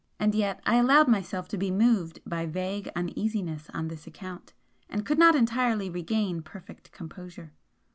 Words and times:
And 0.19 0.33
yet 0.33 0.59
I 0.65 0.77
allowed 0.77 1.07
myself 1.07 1.47
to 1.49 1.59
be 1.59 1.69
moved 1.69 2.21
by 2.25 2.47
vague 2.47 2.89
uneasiness 2.95 3.69
on 3.71 3.87
this 3.87 4.07
account, 4.07 4.51
and 4.89 5.05
could 5.05 5.19
not 5.19 5.35
entirely 5.35 5.91
regain 5.91 6.41
perfect 6.41 6.91
composure. 6.91 7.53